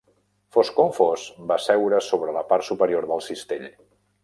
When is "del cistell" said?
3.15-3.71